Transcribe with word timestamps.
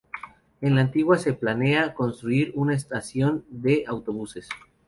En 0.61 0.73
la 0.73 0.81
antigua 0.81 1.19
se 1.19 1.33
planea 1.33 1.93
construir 1.93 2.53
una 2.55 2.73
estación 2.73 3.45
de 3.51 3.83
autobuses. 3.85 4.49